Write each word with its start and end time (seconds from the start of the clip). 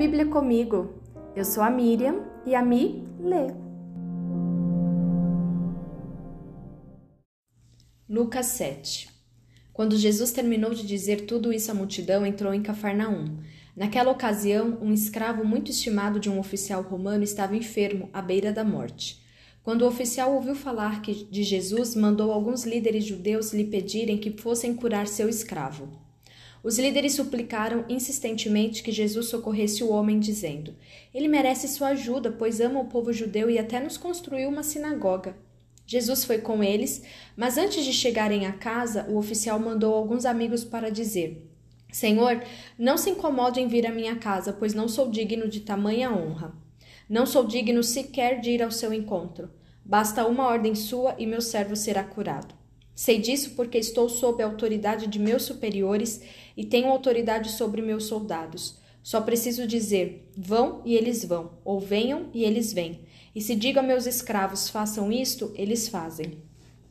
Bíblia 0.00 0.24
comigo. 0.24 0.94
Eu 1.36 1.44
sou 1.44 1.62
a 1.62 1.68
Miriam 1.68 2.24
e 2.46 2.54
a 2.54 2.64
Mi 2.64 3.06
lê. 3.20 3.48
Lucas 8.08 8.46
7 8.46 9.10
Quando 9.74 9.98
Jesus 9.98 10.32
terminou 10.32 10.72
de 10.72 10.86
dizer 10.86 11.26
tudo 11.26 11.52
isso 11.52 11.70
à 11.70 11.74
multidão, 11.74 12.24
entrou 12.24 12.54
em 12.54 12.62
Cafarnaum. 12.62 13.40
Naquela 13.76 14.10
ocasião, 14.10 14.78
um 14.80 14.90
escravo 14.90 15.44
muito 15.44 15.70
estimado 15.70 16.18
de 16.18 16.30
um 16.30 16.38
oficial 16.38 16.80
romano 16.80 17.22
estava 17.22 17.54
enfermo, 17.54 18.08
à 18.10 18.22
beira 18.22 18.54
da 18.54 18.64
morte. 18.64 19.22
Quando 19.62 19.82
o 19.82 19.86
oficial 19.86 20.32
ouviu 20.32 20.54
falar 20.54 21.02
de 21.02 21.42
Jesus, 21.42 21.94
mandou 21.94 22.32
alguns 22.32 22.64
líderes 22.64 23.04
judeus 23.04 23.52
lhe 23.52 23.64
pedirem 23.64 24.16
que 24.16 24.30
fossem 24.30 24.74
curar 24.74 25.06
seu 25.06 25.28
escravo. 25.28 26.09
Os 26.62 26.78
líderes 26.78 27.14
suplicaram 27.14 27.84
insistentemente 27.88 28.82
que 28.82 28.92
Jesus 28.92 29.26
socorresse 29.26 29.82
o 29.82 29.90
homem, 29.90 30.20
dizendo: 30.20 30.74
Ele 31.14 31.26
merece 31.26 31.66
sua 31.66 31.88
ajuda, 31.88 32.30
pois 32.30 32.60
ama 32.60 32.80
o 32.80 32.86
povo 32.86 33.12
judeu 33.12 33.48
e 33.48 33.58
até 33.58 33.80
nos 33.80 33.96
construiu 33.96 34.48
uma 34.48 34.62
sinagoga. 34.62 35.36
Jesus 35.86 36.24
foi 36.24 36.38
com 36.38 36.62
eles, 36.62 37.02
mas 37.36 37.58
antes 37.58 37.84
de 37.84 37.92
chegarem 37.92 38.46
à 38.46 38.52
casa, 38.52 39.06
o 39.08 39.16
oficial 39.16 39.58
mandou 39.58 39.94
alguns 39.94 40.24
amigos 40.24 40.62
para 40.62 40.90
dizer: 40.90 41.50
Senhor, 41.90 42.42
não 42.78 42.96
se 42.96 43.10
incomode 43.10 43.58
em 43.58 43.66
vir 43.66 43.86
à 43.86 43.90
minha 43.90 44.16
casa, 44.16 44.52
pois 44.52 44.74
não 44.74 44.86
sou 44.86 45.10
digno 45.10 45.48
de 45.48 45.60
tamanha 45.60 46.12
honra. 46.12 46.54
Não 47.08 47.26
sou 47.26 47.44
digno 47.44 47.82
sequer 47.82 48.40
de 48.40 48.50
ir 48.50 48.62
ao 48.62 48.70
seu 48.70 48.92
encontro. 48.92 49.50
Basta 49.84 50.26
uma 50.26 50.46
ordem 50.46 50.74
sua 50.74 51.16
e 51.18 51.26
meu 51.26 51.40
servo 51.40 51.74
será 51.74 52.04
curado. 52.04 52.59
Sei 52.94 53.18
disso 53.18 53.52
porque 53.56 53.78
estou 53.78 54.08
sob 54.08 54.42
a 54.42 54.46
autoridade 54.46 55.06
de 55.06 55.18
meus 55.18 55.42
superiores 55.42 56.20
e 56.56 56.64
tenho 56.64 56.88
autoridade 56.88 57.52
sobre 57.52 57.80
meus 57.80 58.04
soldados. 58.04 58.78
Só 59.02 59.20
preciso 59.20 59.66
dizer: 59.66 60.28
vão 60.36 60.82
e 60.84 60.94
eles 60.94 61.24
vão, 61.24 61.52
ou 61.64 61.80
venham 61.80 62.28
e 62.34 62.44
eles 62.44 62.72
vêm. 62.72 63.00
E 63.34 63.40
se 63.40 63.54
digo 63.54 63.78
a 63.78 63.82
meus 63.82 64.06
escravos: 64.06 64.68
façam 64.68 65.10
isto, 65.10 65.52
eles 65.54 65.88
fazem. 65.88 66.42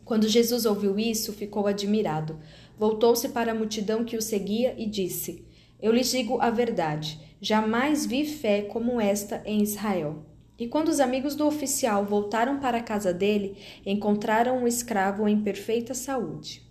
Quando 0.03 0.27
Jesus 0.27 0.65
ouviu 0.65 0.97
isso, 0.97 1.31
ficou 1.31 1.67
admirado. 1.67 2.39
Voltou-se 2.77 3.29
para 3.29 3.51
a 3.51 3.55
multidão 3.55 4.03
que 4.03 4.17
o 4.17 4.21
seguia 4.21 4.73
e 4.77 4.87
disse: 4.87 5.45
Eu 5.79 5.91
lhes 5.91 6.09
digo 6.09 6.41
a 6.41 6.49
verdade: 6.49 7.19
jamais 7.39 8.05
vi 8.05 8.25
fé 8.25 8.63
como 8.63 8.99
esta 8.99 9.43
em 9.45 9.61
Israel. 9.61 10.25
E 10.59 10.67
quando 10.67 10.89
os 10.89 10.99
amigos 10.99 11.35
do 11.35 11.47
oficial 11.47 12.05
voltaram 12.05 12.59
para 12.59 12.79
a 12.79 12.83
casa 12.83 13.13
dele, 13.13 13.57
encontraram 13.85 14.61
o 14.61 14.67
escravo 14.67 15.27
em 15.27 15.41
perfeita 15.41 15.93
saúde. 15.93 16.67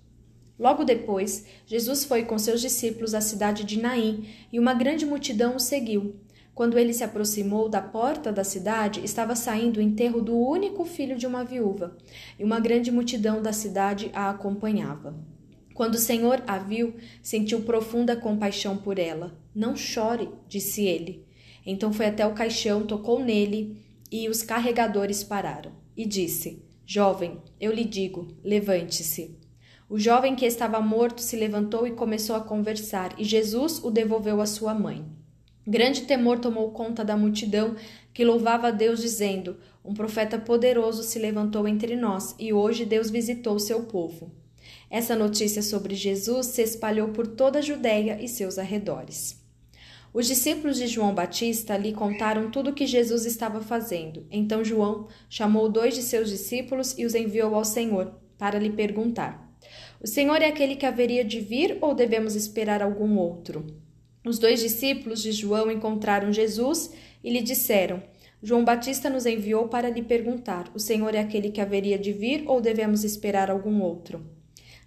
Logo 0.58 0.84
depois, 0.84 1.46
Jesus 1.66 2.04
foi 2.04 2.24
com 2.24 2.38
seus 2.38 2.60
discípulos 2.60 3.14
à 3.14 3.20
cidade 3.20 3.64
de 3.64 3.80
Naim, 3.80 4.28
e 4.52 4.58
uma 4.58 4.74
grande 4.74 5.06
multidão 5.06 5.56
o 5.56 5.60
seguiu. 5.60 6.16
Quando 6.54 6.76
ele 6.76 6.92
se 6.92 7.04
aproximou 7.04 7.68
da 7.68 7.80
porta 7.80 8.32
da 8.32 8.42
cidade, 8.42 9.00
estava 9.04 9.36
saindo 9.36 9.78
o 9.78 9.82
enterro 9.82 10.20
do 10.20 10.36
único 10.36 10.84
filho 10.84 11.16
de 11.16 11.26
uma 11.26 11.44
viúva, 11.44 11.96
e 12.36 12.42
uma 12.42 12.58
grande 12.58 12.90
multidão 12.90 13.40
da 13.40 13.52
cidade 13.52 14.10
a 14.12 14.28
acompanhava. 14.28 15.14
Quando 15.72 15.94
o 15.94 15.98
Senhor 15.98 16.42
a 16.44 16.58
viu, 16.58 16.96
sentiu 17.22 17.62
profunda 17.62 18.16
compaixão 18.16 18.76
por 18.76 18.98
ela. 18.98 19.38
Não 19.54 19.76
chore, 19.76 20.28
disse 20.48 20.84
ele. 20.84 21.27
Então 21.70 21.92
foi 21.92 22.06
até 22.06 22.26
o 22.26 22.32
caixão, 22.32 22.86
tocou 22.86 23.22
nele 23.22 23.84
e 24.10 24.26
os 24.26 24.42
carregadores 24.42 25.22
pararam. 25.22 25.70
E 25.94 26.06
disse: 26.06 26.64
Jovem, 26.86 27.42
eu 27.60 27.70
lhe 27.70 27.84
digo, 27.84 28.28
levante-se. 28.42 29.38
O 29.86 29.98
jovem 29.98 30.34
que 30.34 30.46
estava 30.46 30.80
morto 30.80 31.20
se 31.20 31.36
levantou 31.36 31.86
e 31.86 31.90
começou 31.90 32.34
a 32.34 32.40
conversar, 32.40 33.14
e 33.18 33.24
Jesus 33.24 33.84
o 33.84 33.90
devolveu 33.90 34.40
à 34.40 34.46
sua 34.46 34.72
mãe. 34.72 35.04
Grande 35.66 36.02
temor 36.04 36.38
tomou 36.38 36.70
conta 36.70 37.04
da 37.04 37.18
multidão 37.18 37.76
que 38.14 38.24
louvava 38.24 38.68
a 38.68 38.70
Deus, 38.70 39.02
dizendo: 39.02 39.58
Um 39.84 39.92
profeta 39.92 40.38
poderoso 40.38 41.02
se 41.02 41.18
levantou 41.18 41.68
entre 41.68 41.96
nós, 41.96 42.34
e 42.38 42.50
hoje 42.50 42.86
Deus 42.86 43.10
visitou 43.10 43.58
seu 43.58 43.82
povo. 43.82 44.32
Essa 44.88 45.14
notícia 45.14 45.60
sobre 45.60 45.94
Jesus 45.94 46.46
se 46.46 46.62
espalhou 46.62 47.08
por 47.08 47.26
toda 47.26 47.58
a 47.58 47.62
Judéia 47.62 48.18
e 48.22 48.26
seus 48.26 48.58
arredores. 48.58 49.46
Os 50.12 50.26
discípulos 50.26 50.78
de 50.78 50.86
João 50.86 51.14
Batista 51.14 51.76
lhe 51.76 51.92
contaram 51.92 52.50
tudo 52.50 52.70
o 52.70 52.74
que 52.74 52.86
Jesus 52.86 53.26
estava 53.26 53.60
fazendo. 53.60 54.26
Então 54.30 54.64
João 54.64 55.06
chamou 55.28 55.68
dois 55.68 55.94
de 55.94 56.02
seus 56.02 56.30
discípulos 56.30 56.96
e 56.98 57.04
os 57.04 57.14
enviou 57.14 57.54
ao 57.54 57.64
Senhor 57.64 58.14
para 58.38 58.58
lhe 58.58 58.70
perguntar: 58.70 59.52
O 60.02 60.06
Senhor 60.06 60.40
é 60.40 60.46
aquele 60.46 60.76
que 60.76 60.86
haveria 60.86 61.24
de 61.24 61.40
vir 61.40 61.76
ou 61.80 61.94
devemos 61.94 62.34
esperar 62.34 62.82
algum 62.82 63.18
outro? 63.18 63.66
Os 64.24 64.38
dois 64.38 64.60
discípulos 64.60 65.22
de 65.22 65.32
João 65.32 65.70
encontraram 65.70 66.32
Jesus 66.32 66.92
e 67.22 67.30
lhe 67.30 67.42
disseram: 67.42 68.02
João 68.42 68.64
Batista 68.64 69.10
nos 69.10 69.26
enviou 69.26 69.68
para 69.68 69.90
lhe 69.90 70.02
perguntar: 70.02 70.70
O 70.74 70.78
Senhor 70.78 71.14
é 71.14 71.20
aquele 71.20 71.50
que 71.50 71.60
haveria 71.60 71.98
de 71.98 72.12
vir 72.12 72.44
ou 72.46 72.60
devemos 72.60 73.04
esperar 73.04 73.50
algum 73.50 73.82
outro? 73.82 74.37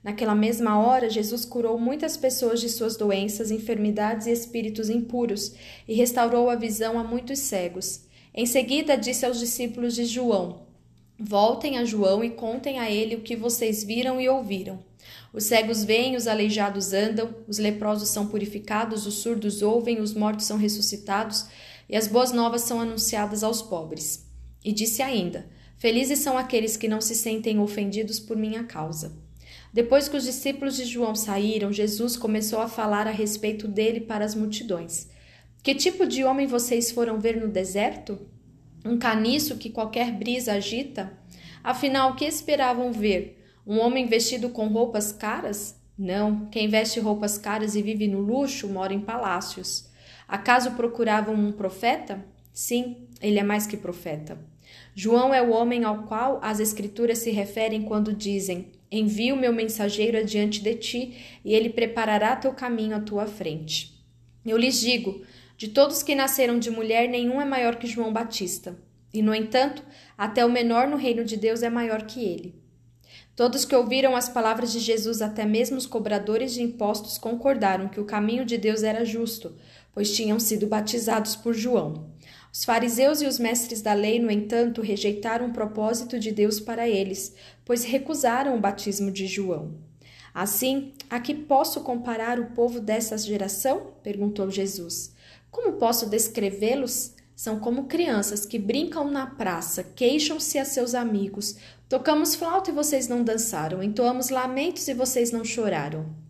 Naquela 0.04 0.34
mesma 0.34 0.80
hora, 0.80 1.10
Jesus 1.10 1.46
curou 1.46 1.78
muitas 1.80 2.18
pessoas 2.18 2.60
de 2.60 2.70
suas 2.70 2.98
doenças, 2.98 3.52
enfermidades 3.52 4.26
e 4.26 4.32
espíritos 4.32 4.90
impuros 4.90 5.54
e 5.88 5.94
restaurou 5.94 6.50
a 6.50 6.56
visão 6.56 6.98
a 6.98 7.04
muitos 7.04 7.38
cegos. 7.40 8.02
Em 8.34 8.46
seguida, 8.46 8.98
disse 8.98 9.26
aos 9.26 9.38
discípulos 9.38 9.94
de 9.94 10.06
João: 10.06 10.64
Voltem 11.20 11.78
a 11.78 11.86
João 11.86 12.24
e 12.24 12.32
contem 12.32 12.80
a 12.80 12.90
ele 12.90 13.16
o 13.16 13.22
que 13.22 13.36
vocês 13.36 13.84
viram 13.84 14.20
e 14.20 14.28
ouviram. 14.28 14.80
Os 15.32 15.44
cegos 15.44 15.84
veem, 15.84 16.16
os 16.16 16.28
aleijados 16.28 16.94
andam, 16.94 17.36
os 17.48 17.60
leprosos 17.60 18.10
são 18.10 18.28
purificados, 18.28 19.06
os 19.06 19.16
surdos 19.16 19.62
ouvem, 19.62 20.00
os 20.00 20.16
mortos 20.16 20.46
são 20.46 20.58
ressuscitados 20.58 21.46
e 21.88 21.96
as 21.96 22.08
boas 22.08 22.32
novas 22.32 22.62
são 22.62 22.82
anunciadas 22.82 23.44
aos 23.44 23.62
pobres. 23.62 24.26
E 24.66 24.74
disse 24.74 25.04
ainda: 25.04 25.48
Felizes 25.78 26.20
são 26.20 26.38
aqueles 26.38 26.76
que 26.76 26.88
não 26.88 27.02
se 27.02 27.14
sentem 27.14 27.60
ofendidos 27.60 28.20
por 28.20 28.36
minha 28.36 28.64
causa. 28.64 29.12
Depois 29.74 30.10
que 30.10 30.18
os 30.18 30.24
discípulos 30.26 30.76
de 30.76 30.86
João 30.86 31.16
saíram, 31.16 31.72
Jesus 31.72 32.18
começou 32.18 32.60
a 32.60 32.68
falar 32.68 33.08
a 33.08 33.12
respeito 33.12 33.68
dele 33.68 34.02
para 34.02 34.26
as 34.26 34.36
multidões. 34.36 35.10
Que 35.64 35.74
tipo 35.74 36.06
de 36.06 36.24
homem 36.24 36.46
vocês 36.46 36.92
foram 36.92 37.20
ver 37.20 37.40
no 37.40 37.48
deserto? 37.48 38.20
Um 38.84 38.98
caniço 38.98 39.58
que 39.58 39.70
qualquer 39.70 40.12
brisa 40.12 40.54
agita? 40.54 41.14
Afinal, 41.64 42.12
o 42.12 42.16
que 42.16 42.26
esperavam 42.26 42.92
ver? 42.92 43.42
Um 43.66 43.80
homem 43.80 44.08
vestido 44.08 44.50
com 44.50 44.68
roupas 44.68 45.12
caras? 45.12 45.80
Não, 45.98 46.48
quem 46.48 46.68
veste 46.68 47.00
roupas 47.00 47.38
caras 47.38 47.76
e 47.76 47.82
vive 47.82 48.08
no 48.08 48.20
luxo 48.20 48.68
mora 48.68 48.94
em 48.94 49.00
palácios. 49.00 49.88
Acaso 50.28 50.72
procuravam 50.72 51.36
um 51.36 51.52
profeta? 51.52 52.26
Sim, 52.52 53.08
ele 53.22 53.40
é 53.40 53.44
mais 53.44 53.68
que 53.68 53.78
profeta. 53.78 54.38
João 54.96 55.34
é 55.34 55.42
o 55.42 55.52
homem 55.52 55.84
ao 55.84 56.04
qual 56.04 56.40
as 56.42 56.60
Escrituras 56.60 57.20
se 57.20 57.32
referem 57.32 57.84
quando 57.84 58.14
dizem: 58.14 58.72
Envio 58.92 59.38
meu 59.38 59.54
mensageiro 59.54 60.18
adiante 60.18 60.62
de 60.62 60.76
ti, 60.76 61.18
e 61.46 61.54
ele 61.54 61.70
preparará 61.70 62.36
teu 62.36 62.52
caminho 62.54 62.96
à 62.96 63.00
tua 63.00 63.26
frente. 63.26 64.04
Eu 64.46 64.58
lhes 64.58 64.82
digo: 64.82 65.22
de 65.58 65.68
todos 65.68 66.04
que 66.04 66.16
nasceram 66.16 66.60
de 66.60 66.70
mulher, 66.70 67.08
nenhum 67.08 67.40
é 67.40 67.46
maior 67.46 67.76
que 67.76 67.88
João 67.88 68.12
Batista. 68.12 68.78
E, 69.14 69.22
no 69.22 69.34
entanto, 69.34 69.84
até 70.18 70.46
o 70.46 70.52
menor 70.52 70.88
no 70.88 70.98
reino 70.98 71.24
de 71.24 71.38
Deus 71.38 71.62
é 71.62 71.70
maior 71.70 72.04
que 72.04 72.24
ele. 72.24 72.62
Todos 73.36 73.64
que 73.64 73.76
ouviram 73.76 74.16
as 74.16 74.28
palavras 74.28 74.72
de 74.72 74.80
Jesus, 74.80 75.22
até 75.22 75.46
mesmo 75.46 75.78
os 75.78 75.86
cobradores 75.86 76.54
de 76.54 76.62
impostos, 76.62 77.18
concordaram 77.18 77.88
que 77.88 78.00
o 78.00 78.06
caminho 78.06 78.46
de 78.46 78.58
Deus 78.58 78.84
era 78.84 79.06
justo, 79.06 79.56
pois 79.94 80.16
tinham 80.16 80.40
sido 80.40 80.68
batizados 80.68 81.36
por 81.36 81.54
João. 81.54 82.10
Os 82.54 82.66
fariseus 82.66 83.22
e 83.22 83.26
os 83.26 83.40
mestres 83.40 83.82
da 83.82 83.94
lei, 83.94 84.20
no 84.20 84.30
entanto, 84.30 84.82
rejeitaram 84.82 85.48
o 85.48 85.54
propósito 85.54 86.20
de 86.20 86.32
Deus 86.32 86.60
para 86.60 86.88
eles, 86.88 87.34
pois 87.64 87.86
recusaram 87.86 88.56
o 88.56 88.60
batismo 88.60 89.10
de 89.10 89.26
João. 89.26 89.74
Assim, 90.34 90.94
a 91.10 91.20
que 91.20 91.34
posso 91.34 91.82
comparar 91.82 92.40
o 92.40 92.52
povo 92.52 92.80
dessa 92.80 93.18
geração? 93.18 93.94
perguntou 94.04 94.50
Jesus. 94.50 95.14
Como 95.50 95.74
posso 95.74 96.10
descrevê-los? 96.10 97.14
São 97.36 97.60
como 97.60 97.86
crianças 97.86 98.46
que 98.46 98.60
brincam 98.60 99.10
na 99.10 99.26
praça, 99.26 99.84
queixam-se 99.84 100.60
a 100.60 100.66
seus 100.66 100.94
amigos. 100.94 101.56
Tocamos 101.90 102.36
flauta 102.36 102.70
e 102.70 102.74
vocês 102.74 103.08
não 103.08 103.24
dançaram, 103.24 103.82
entoamos 103.82 104.30
lamentos 104.30 104.88
e 104.88 104.94
vocês 104.94 105.32
não 105.32 105.44
choraram. 105.44 106.21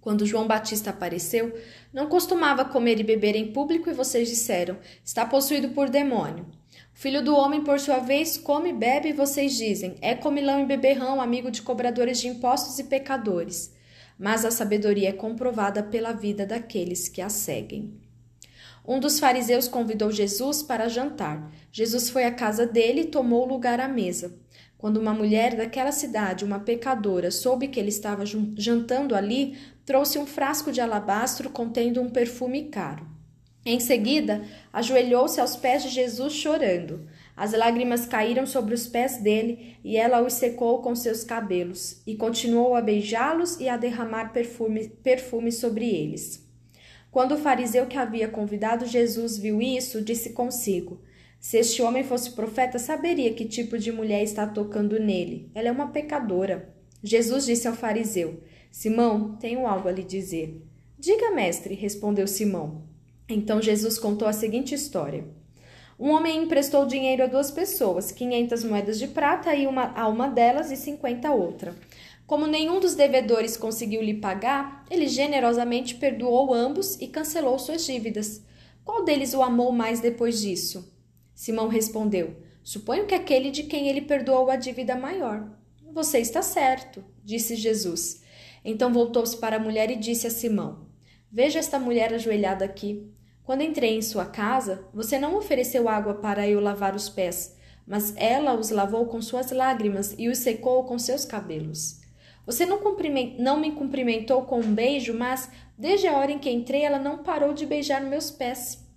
Quando 0.00 0.26
João 0.26 0.46
Batista 0.46 0.90
apareceu, 0.90 1.54
não 1.92 2.08
costumava 2.08 2.64
comer 2.64 2.98
e 2.98 3.04
beber 3.04 3.36
em 3.36 3.52
público 3.52 3.90
e 3.90 3.94
vocês 3.94 4.28
disseram: 4.28 4.78
está 5.04 5.26
possuído 5.26 5.70
por 5.70 5.90
demônio. 5.90 6.46
O 6.94 6.98
filho 7.00 7.22
do 7.22 7.34
homem, 7.34 7.62
por 7.62 7.78
sua 7.78 7.98
vez, 7.98 8.38
come 8.38 8.70
e 8.70 8.74
bebe 8.74 9.10
e 9.10 9.12
vocês 9.12 9.56
dizem: 9.56 9.96
é 10.00 10.14
comilão 10.14 10.62
e 10.62 10.66
beberrão, 10.66 11.20
amigo 11.20 11.50
de 11.50 11.62
cobradores 11.62 12.20
de 12.20 12.28
impostos 12.28 12.78
e 12.78 12.84
pecadores. 12.84 13.74
Mas 14.18 14.44
a 14.44 14.50
sabedoria 14.50 15.10
é 15.10 15.12
comprovada 15.12 15.82
pela 15.82 16.12
vida 16.12 16.46
daqueles 16.46 17.08
que 17.08 17.20
a 17.20 17.28
seguem. 17.28 17.98
Um 18.86 18.98
dos 18.98 19.20
fariseus 19.20 19.68
convidou 19.68 20.10
Jesus 20.10 20.62
para 20.62 20.88
jantar. 20.88 21.50
Jesus 21.70 22.08
foi 22.08 22.24
à 22.24 22.30
casa 22.32 22.66
dele 22.66 23.02
e 23.02 23.06
tomou 23.06 23.46
lugar 23.46 23.78
à 23.80 23.86
mesa. 23.86 24.39
Quando 24.80 24.96
uma 24.96 25.12
mulher 25.12 25.56
daquela 25.56 25.92
cidade, 25.92 26.42
uma 26.42 26.58
pecadora, 26.58 27.30
soube 27.30 27.68
que 27.68 27.78
ele 27.78 27.90
estava 27.90 28.24
jantando 28.24 29.14
ali, 29.14 29.58
trouxe 29.84 30.18
um 30.18 30.24
frasco 30.24 30.72
de 30.72 30.80
alabastro 30.80 31.50
contendo 31.50 32.00
um 32.00 32.08
perfume 32.08 32.70
caro. 32.70 33.06
Em 33.62 33.78
seguida, 33.78 34.42
ajoelhou-se 34.72 35.38
aos 35.38 35.54
pés 35.54 35.82
de 35.82 35.90
Jesus 35.90 36.32
chorando. 36.32 37.06
As 37.36 37.52
lágrimas 37.52 38.06
caíram 38.06 38.46
sobre 38.46 38.72
os 38.72 38.86
pés 38.86 39.18
dele 39.18 39.76
e 39.84 39.98
ela 39.98 40.22
os 40.22 40.32
secou 40.32 40.80
com 40.80 40.94
seus 40.94 41.24
cabelos, 41.24 42.00
e 42.06 42.16
continuou 42.16 42.74
a 42.74 42.80
beijá-los 42.80 43.60
e 43.60 43.68
a 43.68 43.76
derramar 43.76 44.32
perfume, 44.32 44.88
perfume 45.02 45.52
sobre 45.52 45.90
eles. 45.90 46.42
Quando 47.10 47.32
o 47.32 47.38
fariseu 47.38 47.84
que 47.84 47.98
havia 47.98 48.28
convidado 48.28 48.86
Jesus 48.86 49.36
viu 49.36 49.60
isso, 49.60 50.00
disse 50.00 50.30
consigo: 50.30 51.02
Se 51.40 51.56
este 51.56 51.80
homem 51.80 52.04
fosse 52.04 52.32
profeta, 52.32 52.78
saberia 52.78 53.32
que 53.32 53.46
tipo 53.46 53.78
de 53.78 53.90
mulher 53.90 54.22
está 54.22 54.46
tocando 54.46 55.00
nele. 55.00 55.50
Ela 55.54 55.68
é 55.68 55.72
uma 55.72 55.88
pecadora. 55.88 56.74
Jesus 57.02 57.46
disse 57.46 57.66
ao 57.66 57.72
fariseu: 57.72 58.42
Simão, 58.70 59.36
tenho 59.36 59.66
algo 59.66 59.88
a 59.88 59.92
lhe 59.92 60.04
dizer. 60.04 60.62
Diga, 60.98 61.30
mestre, 61.30 61.74
respondeu 61.74 62.26
Simão. 62.26 62.82
Então 63.26 63.62
Jesus 63.62 63.98
contou 63.98 64.28
a 64.28 64.34
seguinte 64.34 64.74
história. 64.74 65.24
Um 65.98 66.10
homem 66.10 66.42
emprestou 66.42 66.84
dinheiro 66.84 67.24
a 67.24 67.26
duas 67.26 67.50
pessoas, 67.50 68.12
quinhentas 68.12 68.62
moedas 68.62 68.98
de 68.98 69.08
prata 69.08 69.54
e 69.54 69.66
uma, 69.66 69.92
a 69.98 70.08
uma 70.08 70.28
delas 70.28 70.70
e 70.70 70.76
cinquenta 70.76 71.28
a 71.28 71.34
outra. 71.34 71.74
Como 72.26 72.46
nenhum 72.46 72.80
dos 72.80 72.94
devedores 72.94 73.56
conseguiu 73.56 74.02
lhe 74.02 74.14
pagar, 74.14 74.84
ele 74.90 75.08
generosamente 75.08 75.94
perdoou 75.94 76.52
ambos 76.52 77.00
e 77.00 77.06
cancelou 77.06 77.58
suas 77.58 77.84
dívidas. 77.86 78.42
Qual 78.84 79.04
deles 79.04 79.32
o 79.32 79.42
amou 79.42 79.72
mais 79.72 80.00
depois 80.00 80.40
disso? 80.40 80.99
Simão 81.40 81.68
respondeu: 81.68 82.36
Suponho 82.62 83.06
que 83.06 83.14
aquele 83.14 83.50
de 83.50 83.62
quem 83.62 83.88
ele 83.88 84.02
perdoou 84.02 84.50
a 84.50 84.56
dívida 84.56 84.94
maior. 84.94 85.50
Você 85.90 86.18
está 86.18 86.42
certo, 86.42 87.02
disse 87.24 87.56
Jesus. 87.56 88.22
Então 88.62 88.92
voltou-se 88.92 89.38
para 89.38 89.56
a 89.56 89.58
mulher 89.58 89.90
e 89.90 89.96
disse 89.96 90.26
a 90.26 90.30
Simão: 90.30 90.86
Veja 91.32 91.58
esta 91.58 91.78
mulher 91.78 92.12
ajoelhada 92.12 92.66
aqui. 92.66 93.10
Quando 93.42 93.62
entrei 93.62 93.96
em 93.96 94.02
sua 94.02 94.26
casa, 94.26 94.86
você 94.92 95.18
não 95.18 95.34
ofereceu 95.34 95.88
água 95.88 96.12
para 96.12 96.46
eu 96.46 96.60
lavar 96.60 96.94
os 96.94 97.08
pés, 97.08 97.56
mas 97.86 98.12
ela 98.18 98.52
os 98.52 98.68
lavou 98.68 99.06
com 99.06 99.22
suas 99.22 99.50
lágrimas 99.50 100.14
e 100.18 100.28
os 100.28 100.36
secou 100.36 100.84
com 100.84 100.98
seus 100.98 101.24
cabelos. 101.24 102.02
Você 102.44 102.66
não, 102.66 102.82
não, 103.38 103.58
me 103.58 103.72
cumprimentou 103.72 104.42
com 104.42 104.60
um 104.60 104.74
beijo, 104.74 105.14
mas 105.14 105.50
desde 105.78 106.06
a 106.06 106.18
hora 106.18 106.32
em 106.32 106.38
que 106.38 106.50
entrei, 106.50 106.82
ela 106.82 106.98
não 106.98 107.22
parou 107.22 107.54
de 107.54 107.64
beijar 107.64 108.02
meus 108.02 108.30
pés. 108.30 108.89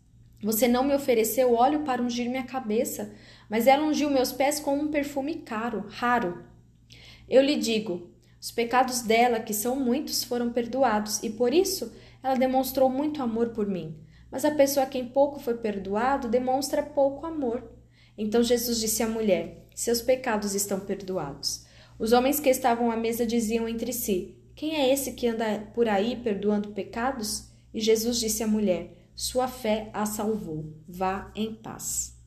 Você 0.44 0.68
não 0.68 0.84
me 0.84 0.94
ofereceu 0.94 1.54
óleo 1.54 1.84
para 1.84 2.01
ungir 2.01 2.30
minha 2.30 2.44
cabeça, 2.44 3.13
mas 3.50 3.66
ela 3.66 3.86
ungiu 3.86 4.10
meus 4.10 4.34
pés 4.34 4.60
com 4.60 4.75
um 4.75 4.90
perfume 4.90 5.36
caro, 5.36 5.86
raro. 5.88 6.44
Eu 7.30 7.42
lhe 7.42 7.56
digo: 7.56 8.12
os 8.42 8.51
pecados 8.51 9.01
dela, 9.01 9.40
que 9.40 9.54
são 9.54 9.78
muitos, 9.78 10.22
foram 10.22 10.51
perdoados, 10.51 11.24
e 11.24 11.30
por 11.30 11.54
isso 11.54 11.94
ela 12.22 12.36
demonstrou 12.36 12.90
muito 12.90 13.24
amor 13.24 13.50
por 13.50 13.66
mim. 13.66 13.95
Mas 14.30 14.44
a 14.44 14.51
pessoa 14.51 14.86
a 14.86 14.90
quem 14.90 15.07
pouco 15.07 15.40
foi 15.40 15.56
perdoado 15.56 16.28
demonstra 16.28 16.84
pouco 16.84 17.25
amor. 17.25 17.63
Então 18.18 18.44
Jesus 18.44 18.81
disse 18.81 19.01
à 19.01 19.07
mulher: 19.07 19.66
Seus 19.74 20.01
pecados 20.01 20.54
estão 20.54 20.81
perdoados. 20.81 21.66
Os 21.98 22.12
homens 22.12 22.42
que 22.42 22.50
estavam 22.50 22.92
à 22.92 22.98
mesa 22.98 23.25
diziam 23.25 23.66
entre 23.66 23.94
si: 23.94 24.36
Quem 24.56 24.75
é 24.75 24.92
esse 24.92 25.13
que 25.13 25.28
anda 25.28 25.72
por 25.74 25.88
aí 25.88 26.18
perdoando 26.18 26.74
pecados? 26.74 27.48
E 27.74 27.80
Jesus 27.80 28.19
disse 28.19 28.44
à 28.44 28.48
mulher: 28.48 29.03
Sua 29.15 29.48
fé 29.48 29.89
a 29.94 30.06
salvou. 30.06 30.74
Vá 30.88 31.31
em 31.36 31.54
paz. 31.54 32.23